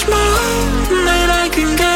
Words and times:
small 0.00 1.04
night 1.04 1.30
I 1.44 1.48
can 1.52 1.76
get 1.76 1.89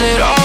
it 0.00 0.20
all. 0.20 0.43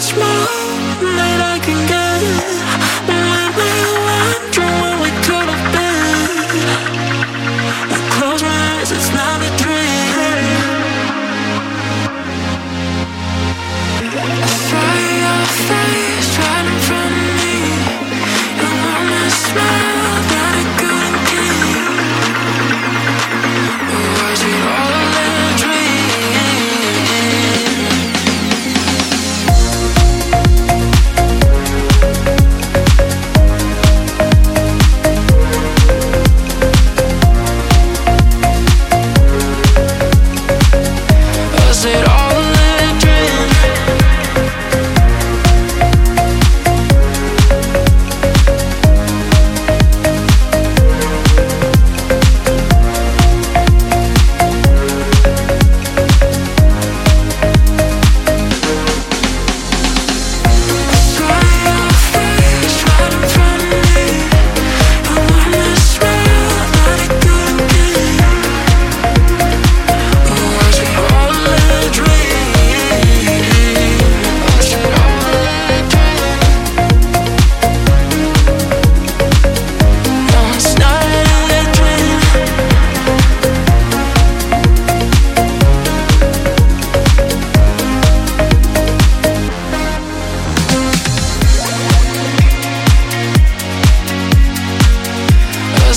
much 0.00 0.16
more 0.16 1.14
than 1.14 1.40
I 1.42 1.58
can 1.62 1.86
get. 1.86 2.69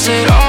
it 0.09 0.29
all. 0.31 0.42